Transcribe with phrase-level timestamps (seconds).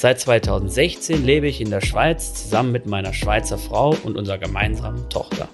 [0.00, 5.10] Seit 2016 lebe ich in der Schweiz zusammen mit meiner Schweizer Frau und unserer gemeinsamen
[5.10, 5.48] Tochter.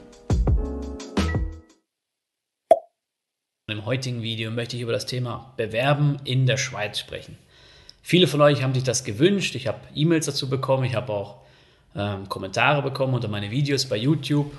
[3.68, 7.38] Im heutigen Video möchte ich über das Thema Bewerben in der Schweiz sprechen.
[8.02, 9.54] Viele von euch haben sich das gewünscht.
[9.54, 10.84] Ich habe E-Mails dazu bekommen.
[10.84, 11.38] Ich habe auch
[11.96, 14.52] ähm, Kommentare bekommen unter meine Videos bei YouTube.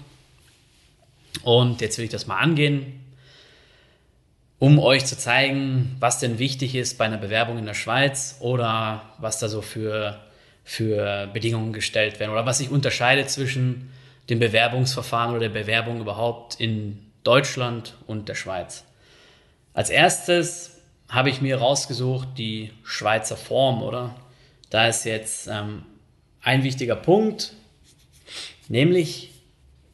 [1.43, 3.04] Und jetzt will ich das mal angehen,
[4.59, 9.03] um euch zu zeigen, was denn wichtig ist bei einer Bewerbung in der Schweiz oder
[9.17, 10.19] was da so für,
[10.63, 13.91] für Bedingungen gestellt werden oder was sich unterscheidet zwischen
[14.29, 18.85] dem Bewerbungsverfahren oder der Bewerbung überhaupt in Deutschland und der Schweiz.
[19.73, 24.15] Als erstes habe ich mir rausgesucht die Schweizer Form, oder?
[24.69, 25.83] Da ist jetzt ähm,
[26.41, 27.53] ein wichtiger Punkt,
[28.67, 29.31] nämlich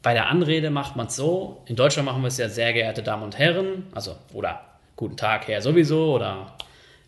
[0.01, 1.61] bei der Anrede macht man es so.
[1.65, 4.61] In Deutschland machen wir es ja sehr geehrte Damen und Herren, also oder
[4.95, 6.57] guten Tag, Herr sowieso oder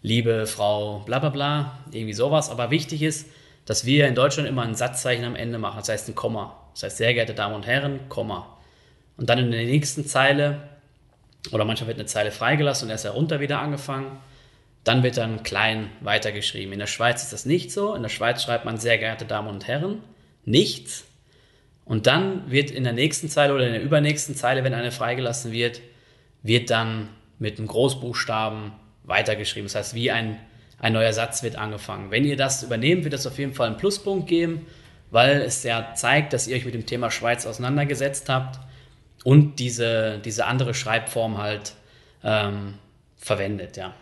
[0.02, 2.50] liebe Frau bla bla bla, irgendwie sowas.
[2.50, 3.30] Aber wichtig ist,
[3.66, 6.60] dass wir in Deutschland immer ein Satzzeichen am Ende machen, das heißt ein Komma.
[6.74, 8.58] Das heißt, sehr geehrte Damen und Herren, Komma.
[9.18, 10.70] Und dann in der nächsten Zeile,
[11.52, 14.18] oder manchmal wird eine Zeile freigelassen und erst herunter wieder angefangen,
[14.84, 16.74] dann wird dann klein weitergeschrieben.
[16.74, 17.94] In der Schweiz ist das nicht so.
[17.94, 20.04] In der Schweiz schreibt man sehr geehrte Damen und Herren,
[20.46, 21.06] nichts,
[21.86, 25.52] und dann wird in der nächsten Zeile oder in der übernächsten Zeile, wenn eine freigelassen
[25.52, 25.82] wird,
[26.42, 28.72] wird dann mit einem Großbuchstaben
[29.04, 29.66] weitergeschrieben.
[29.66, 30.40] Das heißt, wie ein,
[30.80, 32.10] ein neuer Satz wird angefangen.
[32.10, 34.66] Wenn ihr das übernehmt, wird das auf jeden Fall einen Pluspunkt geben,
[35.12, 38.60] weil es ja zeigt, dass ihr euch mit dem Thema Schweiz auseinandergesetzt habt
[39.24, 41.74] und diese, diese andere Schreibform halt
[42.24, 42.76] ähm,
[43.18, 43.94] verwendet, ja.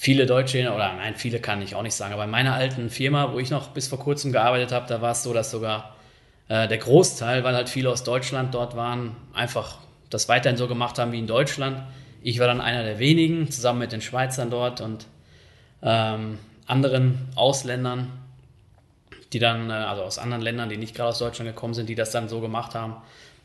[0.00, 3.32] Viele Deutsche, oder nein, viele kann ich auch nicht sagen, aber in meiner alten Firma,
[3.32, 5.96] wo ich noch bis vor kurzem gearbeitet habe, da war es so, dass sogar
[6.48, 9.78] äh, der Großteil, weil halt viele aus Deutschland dort waren, einfach
[10.10, 11.82] das weiterhin so gemacht haben wie in Deutschland.
[12.22, 15.06] Ich war dann einer der wenigen, zusammen mit den Schweizern dort und
[15.82, 18.10] ähm, anderen Ausländern,
[19.32, 21.94] die dann, äh, also aus anderen Ländern, die nicht gerade aus Deutschland gekommen sind, die
[21.94, 22.96] das dann so gemacht haben.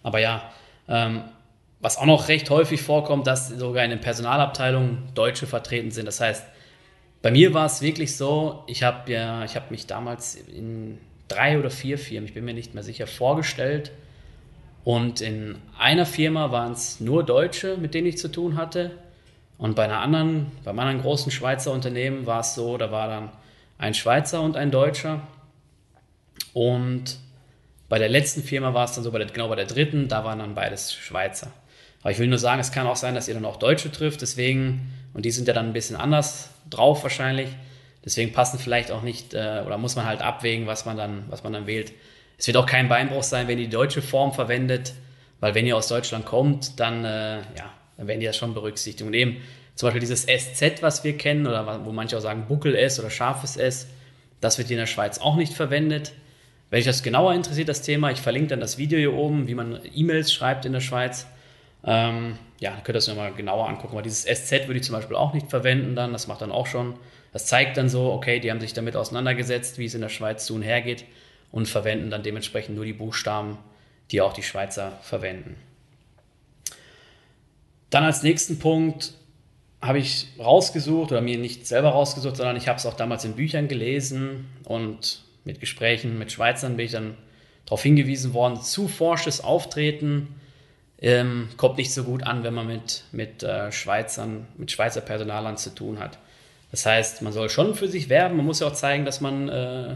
[0.02, 0.52] Aber ja,
[0.88, 1.24] ähm,
[1.80, 6.06] was auch noch recht häufig vorkommt, dass sogar in den Personalabteilungen Deutsche vertreten sind.
[6.06, 6.46] Das heißt,
[7.22, 10.98] bei mir war es wirklich so, ich habe ja, ich habe mich damals in
[11.34, 13.92] drei oder vier Firmen, ich bin mir nicht mehr sicher, vorgestellt.
[14.84, 18.92] Und in einer Firma waren es nur Deutsche, mit denen ich zu tun hatte.
[19.58, 23.30] Und bei einer anderen, beim anderen großen Schweizer Unternehmen war es so, da war dann
[23.78, 25.22] ein Schweizer und ein Deutscher.
[26.54, 27.18] Und
[27.90, 30.26] bei der letzten Firma war es dann so, bei der, genau bei der dritten, da
[30.26, 31.52] waren dann beides Schweizer.
[32.02, 34.22] Aber ich will nur sagen, es kann auch sein, dass ihr dann auch Deutsche trifft,
[34.22, 37.50] deswegen, und die sind ja dann ein bisschen anders drauf wahrscheinlich.
[38.06, 41.44] Deswegen passen vielleicht auch nicht, äh, oder muss man halt abwägen, was man dann, was
[41.44, 41.94] man dann wählt.
[42.38, 44.94] Es wird auch kein Beinbruch sein, wenn ihr die deutsche Form verwendet,
[45.40, 49.08] weil wenn ihr aus Deutschland kommt, dann, äh, ja, dann werden die das schon berücksichtigt.
[49.08, 49.38] Und eben
[49.76, 53.10] zum Beispiel dieses SZ, was wir kennen, oder wo manche auch sagen Buckel S oder
[53.10, 53.88] scharfes S,
[54.42, 56.12] das wird in der Schweiz auch nicht verwendet.
[56.70, 59.56] Wenn euch das genauer interessiert, das Thema, ich verlinke dann das Video hier oben, wie
[59.56, 61.28] man E-Mails schreibt in der Schweiz.
[61.86, 63.94] Ähm, ja, könnt ihr das nochmal genauer angucken.
[63.94, 66.14] Aber dieses SZ würde ich zum Beispiel auch nicht verwenden dann.
[66.14, 66.96] Das macht dann auch schon
[67.34, 70.46] das zeigt dann so, okay, die haben sich damit auseinandergesetzt, wie es in der Schweiz
[70.46, 71.04] zu und her geht
[71.52, 73.58] und verwenden dann dementsprechend nur die Buchstaben,
[74.12, 75.56] die auch die Schweizer verwenden.
[77.90, 79.14] Dann als nächsten Punkt
[79.82, 83.34] habe ich rausgesucht oder mir nicht selber rausgesucht, sondern ich habe es auch damals in
[83.34, 87.18] Büchern gelesen und mit Gesprächen mit Schweizern bin ich dann
[87.66, 90.40] darauf hingewiesen worden, zu forsches Auftreten
[91.00, 95.58] ähm, kommt nicht so gut an, wenn man mit, mit äh, Schweizern, mit Schweizer Personalern
[95.58, 96.18] zu tun hat.
[96.74, 99.48] Das heißt, man soll schon für sich werben, man muss ja auch zeigen, dass man,
[99.48, 99.96] äh,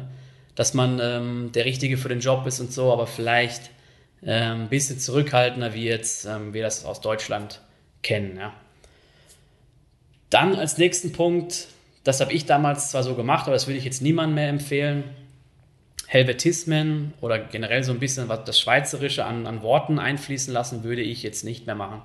[0.53, 3.71] dass man ähm, der Richtige für den Job ist und so, aber vielleicht
[4.21, 7.61] äh, ein bisschen zurückhaltender, wie jetzt ähm, wir das aus Deutschland
[8.03, 8.37] kennen.
[8.37, 8.53] Ja.
[10.29, 11.65] Dann als nächsten Punkt,
[12.03, 15.03] das habe ich damals zwar so gemacht, aber das würde ich jetzt niemandem mehr empfehlen.
[16.05, 21.01] Helvetismen oder generell so ein bisschen was das Schweizerische an, an Worten einfließen lassen, würde
[21.01, 22.03] ich jetzt nicht mehr machen.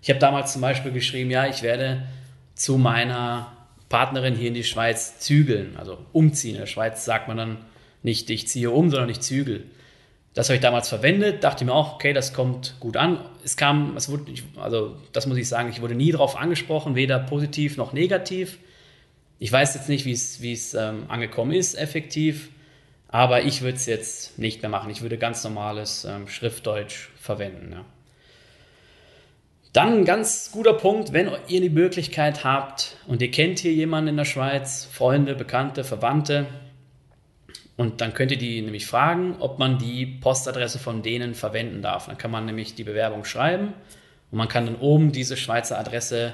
[0.00, 2.04] Ich habe damals zum Beispiel geschrieben, ja, ich werde
[2.54, 3.50] zu meiner
[3.92, 6.54] Partnerin hier in die Schweiz zügeln, also umziehen.
[6.54, 7.58] In der Schweiz sagt man dann
[8.02, 9.66] nicht, ich ziehe um, sondern ich zügel.
[10.32, 13.20] Das habe ich damals verwendet, dachte mir auch, okay, das kommt gut an.
[13.44, 17.18] Es kam, es wurde, also das muss ich sagen, ich wurde nie darauf angesprochen, weder
[17.18, 18.58] positiv noch negativ.
[19.38, 22.48] Ich weiß jetzt nicht, wie es, wie es ähm, angekommen ist, effektiv.
[23.08, 24.88] Aber ich würde es jetzt nicht mehr machen.
[24.88, 27.72] Ich würde ganz normales ähm, Schriftdeutsch verwenden.
[27.72, 27.84] Ja.
[29.72, 34.08] Dann ein ganz guter Punkt, wenn ihr die Möglichkeit habt und ihr kennt hier jemanden
[34.08, 36.46] in der Schweiz, Freunde, Bekannte, Verwandte,
[37.76, 42.06] und dann könnt ihr die nämlich fragen, ob man die Postadresse von denen verwenden darf.
[42.06, 43.72] Dann kann man nämlich die Bewerbung schreiben
[44.30, 46.32] und man kann dann oben diese Schweizer Adresse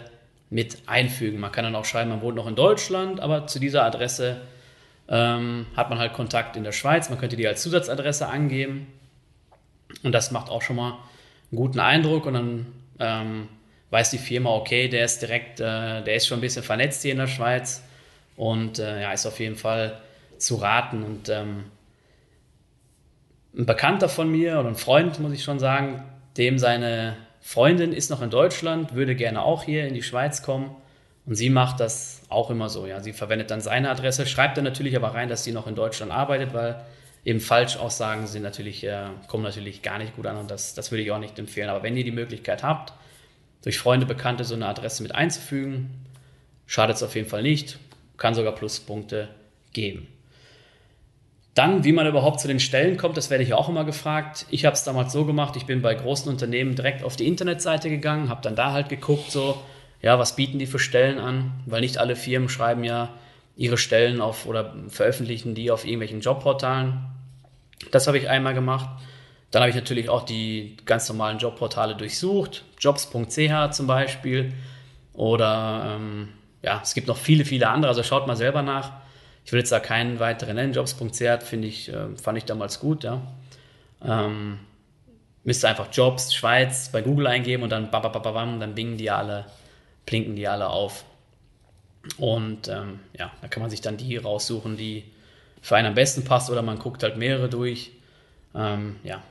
[0.50, 1.38] mit einfügen.
[1.38, 4.40] Man kann dann auch schreiben, man wohnt noch in Deutschland, aber zu dieser Adresse
[5.08, 7.08] ähm, hat man halt Kontakt in der Schweiz.
[7.08, 8.88] Man könnte die als Zusatzadresse angeben
[10.02, 10.98] und das macht auch schon mal
[11.50, 12.66] einen guten Eindruck und dann
[12.98, 13.48] ähm,
[13.90, 17.12] weiß die Firma, okay, der ist direkt, äh, der ist schon ein bisschen vernetzt hier
[17.12, 17.82] in der Schweiz
[18.36, 20.00] und äh, ja, ist auf jeden Fall
[20.38, 21.02] zu raten.
[21.02, 21.64] Und ähm,
[23.56, 26.04] ein Bekannter von mir oder ein Freund, muss ich schon sagen,
[26.36, 30.76] dem seine Freundin ist noch in Deutschland, würde gerne auch hier in die Schweiz kommen.
[31.26, 32.86] Und sie macht das auch immer so.
[32.86, 35.74] Ja, sie verwendet dann seine Adresse, schreibt dann natürlich aber rein, dass sie noch in
[35.74, 36.80] Deutschland arbeitet, weil
[37.24, 41.02] eben Falschaussagen sind natürlich, äh, kommen natürlich gar nicht gut an und das, das würde
[41.02, 41.68] ich auch nicht empfehlen.
[41.68, 42.92] Aber wenn ihr die Möglichkeit habt,
[43.62, 46.06] durch Freunde, Bekannte so eine Adresse mit einzufügen,
[46.66, 47.78] schadet es auf jeden Fall nicht,
[48.16, 49.28] kann sogar Pluspunkte
[49.72, 50.06] geben.
[51.54, 54.46] Dann, wie man überhaupt zu den Stellen kommt, das werde ich auch immer gefragt.
[54.48, 57.90] Ich habe es damals so gemacht, ich bin bei großen Unternehmen direkt auf die Internetseite
[57.90, 59.60] gegangen, habe dann da halt geguckt, so,
[60.00, 61.50] ja, was bieten die für Stellen an?
[61.66, 63.12] Weil nicht alle Firmen schreiben ja
[63.58, 67.04] ihre Stellen auf oder veröffentlichen die auf irgendwelchen Jobportalen.
[67.90, 68.88] Das habe ich einmal gemacht.
[69.50, 74.52] Dann habe ich natürlich auch die ganz normalen Jobportale durchsucht, jobs.ch zum Beispiel.
[75.12, 76.28] Oder ähm,
[76.62, 77.88] ja, es gibt noch viele, viele andere.
[77.88, 78.92] Also schaut mal selber nach.
[79.44, 80.72] Ich will jetzt da keinen weiteren nennen.
[80.72, 83.20] Jobs.ch finde ich, äh, fand ich damals gut, ja.
[84.04, 84.60] Ähm,
[85.42, 89.46] müsst ihr einfach Jobs Schweiz bei Google eingeben und dann babababam, dann bingen die alle,
[90.06, 91.04] blinken die alle auf.
[92.16, 95.04] Und ähm, ja, da kann man sich dann die raussuchen, die
[95.60, 97.92] für einen am besten passt oder man guckt halt mehrere durch.
[98.54, 99.22] Ähm, ja,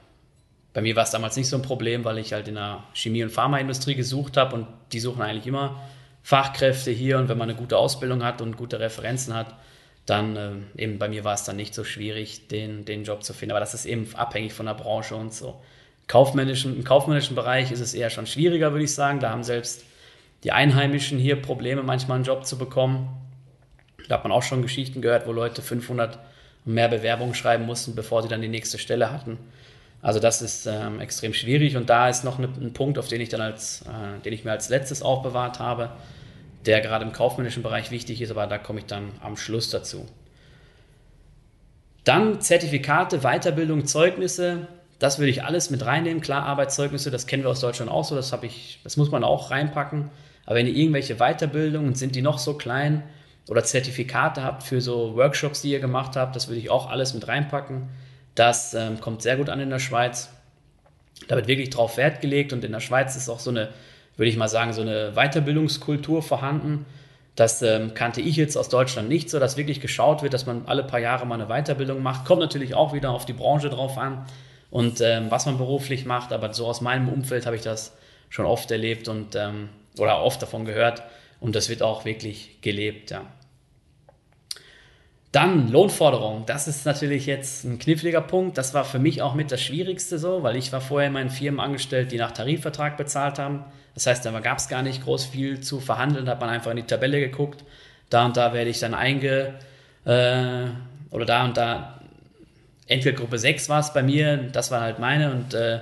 [0.73, 3.23] bei mir war es damals nicht so ein Problem, weil ich halt in der Chemie-
[3.23, 5.81] und Pharmaindustrie gesucht habe und die suchen eigentlich immer
[6.23, 9.55] Fachkräfte hier und wenn man eine gute Ausbildung hat und gute Referenzen hat,
[10.05, 13.33] dann äh, eben bei mir war es dann nicht so schwierig, den, den Job zu
[13.33, 13.51] finden.
[13.51, 15.61] Aber das ist eben abhängig von der Branche und so.
[16.07, 19.19] Kaufmännischen, Im kaufmännischen Bereich ist es eher schon schwieriger, würde ich sagen.
[19.19, 19.83] Da haben selbst
[20.43, 23.09] die Einheimischen hier Probleme, manchmal einen Job zu bekommen.
[24.07, 26.19] Da hat man auch schon Geschichten gehört, wo Leute 500
[26.65, 29.37] und mehr Bewerbungen schreiben mussten, bevor sie dann die nächste Stelle hatten.
[30.01, 33.19] Also das ist ähm, extrem schwierig und da ist noch ne, ein Punkt, auf den
[33.19, 35.91] ich dann als, äh, den ich mir als letztes aufbewahrt habe,
[36.65, 40.05] der gerade im kaufmännischen Bereich wichtig ist, aber da komme ich dann am Schluss dazu.
[42.03, 44.67] Dann Zertifikate, Weiterbildung, Zeugnisse.
[44.99, 46.21] Das würde ich alles mit reinnehmen.
[46.21, 49.51] Klar, Arbeitszeugnisse, das kennen wir aus Deutschland auch so, das, ich, das muss man auch
[49.51, 50.09] reinpacken.
[50.45, 53.03] Aber wenn ihr irgendwelche Weiterbildungen, sind die noch so klein
[53.47, 57.13] oder Zertifikate habt für so Workshops, die ihr gemacht habt, das würde ich auch alles
[57.13, 57.89] mit reinpacken.
[58.33, 60.29] Das ähm, kommt sehr gut an in der Schweiz.
[61.27, 63.69] Da wird wirklich drauf Wert gelegt und in der Schweiz ist auch so eine,
[64.15, 66.85] würde ich mal sagen, so eine Weiterbildungskultur vorhanden.
[67.35, 70.65] Das ähm, kannte ich jetzt aus Deutschland nicht so, dass wirklich geschaut wird, dass man
[70.65, 72.25] alle paar Jahre mal eine Weiterbildung macht.
[72.25, 74.25] Kommt natürlich auch wieder auf die Branche drauf an
[74.69, 77.95] und ähm, was man beruflich macht, aber so aus meinem Umfeld habe ich das
[78.29, 81.03] schon oft erlebt und ähm, oder oft davon gehört
[81.39, 83.25] und das wird auch wirklich gelebt, ja.
[85.33, 86.45] Dann Lohnforderung.
[86.45, 88.57] Das ist natürlich jetzt ein kniffliger Punkt.
[88.57, 91.29] Das war für mich auch mit das Schwierigste so, weil ich war vorher in meinen
[91.29, 93.65] Firmen angestellt, die nach Tarifvertrag bezahlt haben.
[93.93, 96.25] Das heißt, da gab es gar nicht groß viel zu verhandeln.
[96.25, 97.63] Da hat man einfach in die Tabelle geguckt.
[98.09, 99.55] Da und da werde ich dann einge...
[100.05, 100.67] Äh,
[101.11, 101.96] oder da und da...
[102.87, 104.37] Entgeltgruppe 6 war es bei mir.
[104.37, 105.79] Das war halt meine und äh,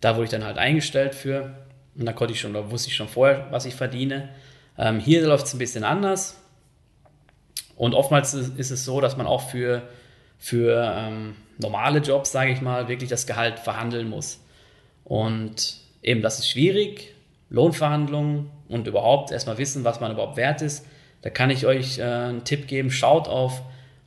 [0.00, 1.54] da wurde ich dann halt eingestellt für.
[1.96, 4.28] Und da konnte ich schon, da wusste ich schon vorher, was ich verdiene.
[4.78, 6.40] Ähm, hier läuft es ein bisschen anders.
[7.76, 9.82] Und oftmals ist es so, dass man auch für,
[10.38, 14.40] für ähm, normale Jobs, sage ich mal, wirklich das Gehalt verhandeln muss.
[15.04, 17.14] Und eben, das ist schwierig.
[17.50, 20.86] Lohnverhandlungen und überhaupt erstmal wissen, was man überhaupt wert ist.
[21.22, 22.90] Da kann ich euch äh, einen Tipp geben.
[22.90, 23.62] Schaut auf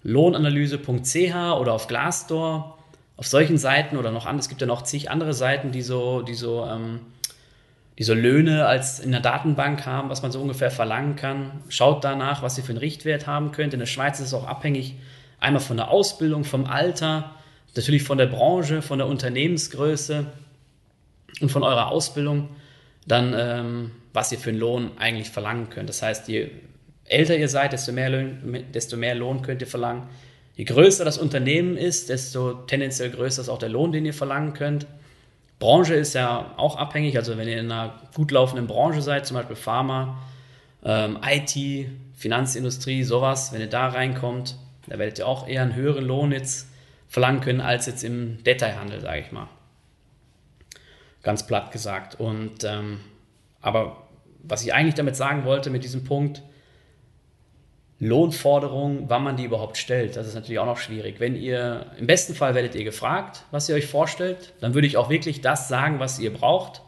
[0.08, 2.78] lohnanalyse.ch oder auf Glassdoor.
[3.18, 6.22] Auf solchen Seiten oder noch anders, es gibt ja noch zig andere Seiten, die so,
[6.22, 7.00] die so ähm,
[7.98, 11.64] die so Löhne als in der Datenbank haben, was man so ungefähr verlangen kann.
[11.70, 13.74] Schaut danach, was ihr für einen Richtwert haben könnt.
[13.74, 14.96] In der Schweiz ist es auch abhängig
[15.40, 17.32] einmal von der Ausbildung, vom Alter,
[17.76, 20.28] natürlich von der Branche, von der Unternehmensgröße
[21.42, 22.50] und von eurer Ausbildung,
[23.08, 25.90] dann ähm, was ihr für einen Lohn eigentlich verlangen könnt.
[25.90, 26.52] Das heißt, je
[27.08, 30.10] älter ihr seid, desto mehr, Lohn, desto mehr Lohn könnt ihr verlangen.
[30.56, 34.54] Je größer das Unternehmen ist, desto tendenziell größer ist auch der Lohn, den ihr verlangen
[34.54, 34.88] könnt.
[35.60, 39.36] Branche ist ja auch abhängig, also wenn ihr in einer gut laufenden Branche seid, zum
[39.36, 40.20] Beispiel Pharma,
[40.84, 44.56] ähm, IT, Finanzindustrie, sowas, wenn ihr da reinkommt,
[44.88, 46.68] da werdet ihr auch eher einen höheren Lohn jetzt
[47.08, 49.48] verlangen können als jetzt im Detailhandel, sage ich mal.
[51.24, 52.20] Ganz platt gesagt.
[52.20, 53.00] Und ähm,
[53.62, 54.08] aber
[54.44, 56.42] was ich eigentlich damit sagen wollte mit diesem Punkt,
[58.00, 61.20] Lohnforderungen, wann man die überhaupt stellt, das ist natürlich auch noch schwierig.
[61.20, 64.98] Wenn ihr, im besten Fall werdet ihr gefragt, was ihr euch vorstellt, dann würde ich
[64.98, 66.82] auch wirklich das sagen, was ihr braucht.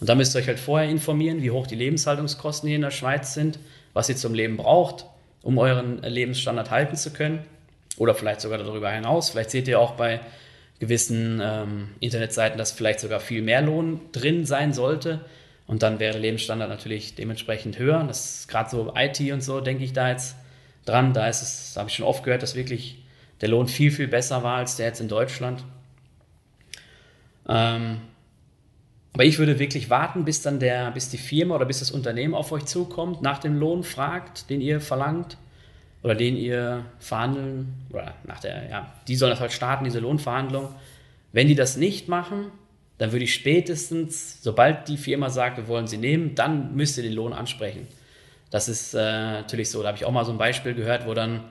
[0.00, 2.90] Und da müsst ihr euch halt vorher informieren, wie hoch die Lebenshaltungskosten hier in der
[2.90, 3.60] Schweiz sind,
[3.92, 5.06] was ihr zum Leben braucht,
[5.42, 7.44] um euren Lebensstandard halten zu können.
[7.96, 9.30] Oder vielleicht sogar darüber hinaus.
[9.30, 10.20] Vielleicht seht ihr auch bei
[10.80, 15.20] gewissen ähm, Internetseiten, dass vielleicht sogar viel mehr Lohn drin sein sollte.
[15.66, 18.02] Und dann wäre der Lebensstandard natürlich dementsprechend höher.
[18.04, 20.36] Das ist gerade so IT und so, denke ich da jetzt
[20.88, 21.12] dran.
[21.12, 23.02] Da ist es, habe ich schon oft gehört, dass wirklich
[23.40, 25.64] der Lohn viel, viel besser war als der jetzt in Deutschland.
[27.48, 27.98] Ähm,
[29.12, 32.34] aber ich würde wirklich warten, bis dann der, bis die Firma oder bis das Unternehmen
[32.34, 35.38] auf euch zukommt, nach dem Lohn fragt, den ihr verlangt
[36.02, 40.68] oder den ihr verhandeln, oder nach der, ja, die sollen das halt starten, diese Lohnverhandlung.
[41.32, 42.52] Wenn die das nicht machen,
[42.98, 47.02] dann würde ich spätestens, sobald die Firma sagt, wir wollen sie nehmen, dann müsst ihr
[47.02, 47.88] den Lohn ansprechen.
[48.50, 49.82] Das ist äh, natürlich so.
[49.82, 51.44] Da habe ich auch mal so ein Beispiel gehört, wo dann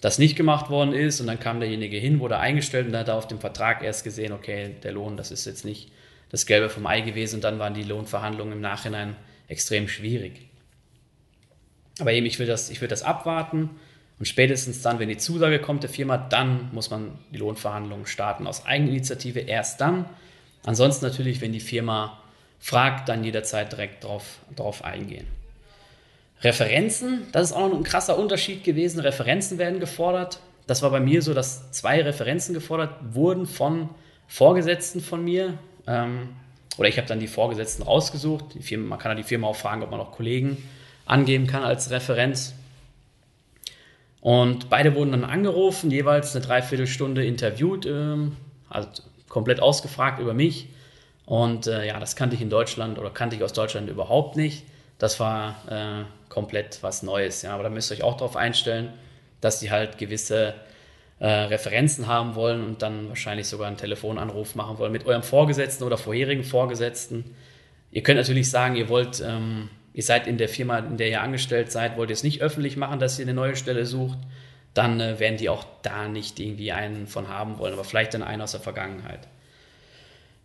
[0.00, 3.08] das nicht gemacht worden ist und dann kam derjenige hin, wurde eingestellt und dann hat
[3.08, 5.92] er auf dem Vertrag erst gesehen, okay, der Lohn, das ist jetzt nicht
[6.30, 9.16] das Gelbe vom Ei gewesen und dann waren die Lohnverhandlungen im Nachhinein
[9.48, 10.48] extrem schwierig.
[11.98, 13.70] Aber eben, ich will das, ich will das abwarten
[14.18, 18.46] und spätestens dann, wenn die Zusage kommt der Firma, dann muss man die Lohnverhandlungen starten.
[18.46, 20.06] Aus Eigeninitiative erst dann.
[20.64, 22.22] Ansonsten natürlich, wenn die Firma
[22.58, 25.26] fragt, dann jederzeit direkt drauf, drauf eingehen.
[26.42, 29.00] Referenzen, das ist auch noch ein krasser Unterschied gewesen.
[29.00, 30.40] Referenzen werden gefordert.
[30.66, 33.90] Das war bei mir so, dass zwei Referenzen gefordert wurden von
[34.26, 35.58] Vorgesetzten von mir.
[35.86, 36.30] Ähm,
[36.78, 38.56] oder ich habe dann die Vorgesetzten rausgesucht.
[38.60, 40.56] Firma, man kann ja die Firma auch fragen, ob man auch Kollegen
[41.04, 42.54] angeben kann als Referenz.
[44.20, 48.36] Und beide wurden dann angerufen, jeweils eine Dreiviertelstunde interviewt, ähm,
[48.68, 48.88] also
[49.28, 50.68] komplett ausgefragt über mich.
[51.26, 54.64] Und äh, ja, das kannte ich in Deutschland oder kannte ich aus Deutschland überhaupt nicht.
[55.00, 57.42] Das war äh, komplett was Neues.
[57.42, 57.54] Ja.
[57.54, 58.92] Aber da müsst ihr euch auch darauf einstellen,
[59.40, 60.54] dass sie halt gewisse
[61.18, 65.84] äh, Referenzen haben wollen und dann wahrscheinlich sogar einen Telefonanruf machen wollen mit eurem Vorgesetzten
[65.84, 67.34] oder vorherigen Vorgesetzten.
[67.90, 71.22] Ihr könnt natürlich sagen, ihr wollt, ähm, ihr seid in der Firma, in der ihr
[71.22, 74.18] angestellt seid, wollt ihr es nicht öffentlich machen, dass ihr eine neue Stelle sucht,
[74.74, 78.22] dann äh, werden die auch da nicht irgendwie einen von haben wollen, aber vielleicht dann
[78.22, 79.28] einen aus der Vergangenheit.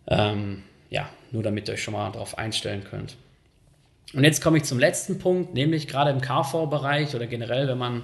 [0.08, 3.16] Ähm, ja, nur damit ihr euch schon mal darauf einstellen könnt.
[4.14, 8.02] Und jetzt komme ich zum letzten Punkt, nämlich gerade im KV-Bereich oder generell, wenn man,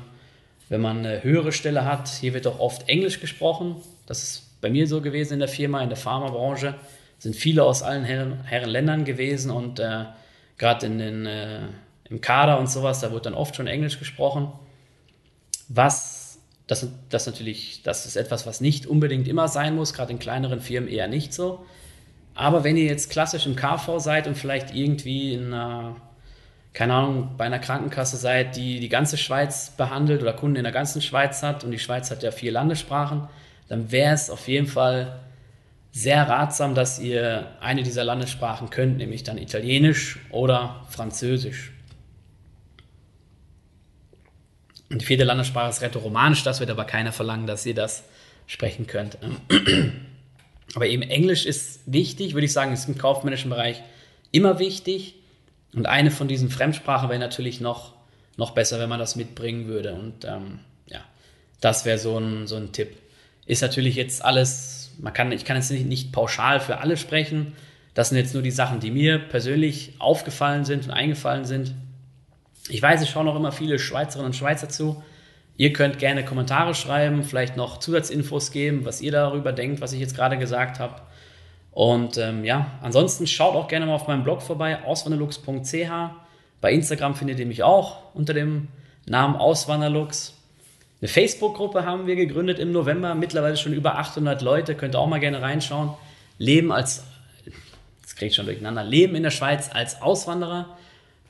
[0.69, 3.77] wenn man eine höhere Stelle hat, hier wird auch oft Englisch gesprochen.
[4.07, 6.75] Das ist bei mir so gewesen in der Firma, in der Pharmabranche.
[7.19, 10.07] Sind viele aus allen Herren, Herren Ländern gewesen und äh,
[10.59, 11.61] gerade in den, äh,
[12.09, 14.53] im Kader und sowas, da wird dann oft schon Englisch gesprochen.
[15.69, 20.19] Was, das, das natürlich, das ist etwas, was nicht unbedingt immer sein muss, gerade in
[20.19, 21.65] kleineren Firmen eher nicht so.
[22.35, 25.97] Aber wenn ihr jetzt klassisch im KV seid und vielleicht irgendwie in einer,
[26.73, 30.73] keine Ahnung, bei einer Krankenkasse seid, die die ganze Schweiz behandelt oder Kunden in der
[30.73, 33.29] ganzen Schweiz hat und die Schweiz hat ja vier Landessprachen,
[33.69, 35.21] dann wäre es auf jeden Fall
[35.93, 41.73] sehr ratsam, dass ihr eine dieser Landessprachen könnt, nämlich dann Italienisch oder Französisch.
[44.91, 48.05] Und die vierte Landessprache ist Rätoromanisch, das wird aber keiner verlangen, dass ihr das
[48.47, 49.19] sprechen könnt.
[50.75, 53.83] Aber eben Englisch ist wichtig, würde ich sagen, ist im kaufmännischen Bereich
[54.31, 55.17] immer wichtig.
[55.75, 57.95] Und eine von diesen Fremdsprachen wäre natürlich noch,
[58.37, 59.95] noch besser, wenn man das mitbringen würde.
[59.95, 61.01] Und ähm, ja,
[61.61, 62.97] das wäre so ein, so ein Tipp.
[63.47, 67.55] Ist natürlich jetzt alles, man kann, ich kann jetzt nicht, nicht pauschal für alle sprechen.
[67.95, 71.75] Das sind jetzt nur die Sachen, die mir persönlich aufgefallen sind und eingefallen sind.
[72.69, 75.03] Ich weiß, es schauen auch immer viele Schweizerinnen und Schweizer zu.
[75.57, 80.01] Ihr könnt gerne Kommentare schreiben, vielleicht noch Zusatzinfos geben, was ihr darüber denkt, was ich
[80.01, 81.03] jetzt gerade gesagt habe.
[81.71, 85.91] Und ähm, ja, ansonsten schaut auch gerne mal auf meinem Blog vorbei, auswanderlux.ch.
[86.61, 88.69] Bei Instagram findet ihr mich auch unter dem
[89.07, 90.35] Namen Auswanderlux.
[91.01, 95.09] Eine Facebook-Gruppe haben wir gegründet im November, mittlerweile schon über 800 Leute, könnt ihr auch
[95.09, 95.91] mal gerne reinschauen.
[96.39, 97.05] Leben als,
[98.03, 100.77] das kriege ich schon durcheinander, Leben in der Schweiz als Auswanderer.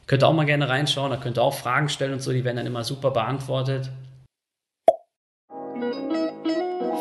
[0.07, 2.45] Könnt ihr auch mal gerne reinschauen, da könnt ihr auch Fragen stellen und so, die
[2.45, 3.89] werden dann immer super beantwortet.